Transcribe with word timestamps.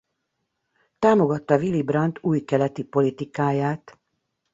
Támogatta 0.99 1.57
Willy 1.57 1.81
Brandt 1.81 2.19
új 2.21 2.39
keleti 2.43 2.83
politikáját. 2.83 3.97